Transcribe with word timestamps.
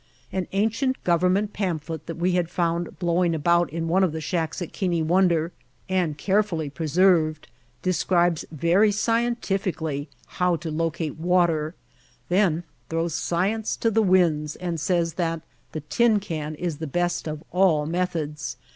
An 0.31 0.47
ancient 0.51 1.03
government 1.03 1.53
pamphlet 1.53 2.07
that 2.07 2.17
we 2.17 2.31
had 2.31 2.49
found 2.49 2.97
blowing 2.97 3.35
about 3.35 3.69
in 3.69 3.87
one 3.87 4.03
of 4.03 4.13
the 4.13 4.19
shacks 4.19 4.59
at 4.59 4.73
Keane 4.73 5.07
Wonder 5.07 5.51
and 5.87 6.17
care 6.17 6.37
[iS7] 6.37 6.37
White 6.37 6.37
Heart 6.37 6.39
of 6.39 6.41
Mojave 6.41 6.47
fully 6.47 6.69
preserved 6.71 7.47
describes 7.83 8.45
very 8.51 8.91
scientifically 8.91 10.09
how 10.25 10.55
to 10.55 10.71
locate 10.71 11.17
water, 11.19 11.75
then 12.29 12.63
throws 12.89 13.13
science 13.13 13.75
to 13.75 13.91
the 13.91 14.01
winds 14.01 14.55
and 14.55 14.79
says 14.79 15.13
that 15.13 15.43
the 15.71 15.81
tin 15.81 16.19
can 16.19 16.55
is 16.55 16.79
the 16.79 16.87
best 16.87 17.27
of 17.27 17.43
all 17.51 17.85
meth 17.85 18.15
ods. 18.15 18.57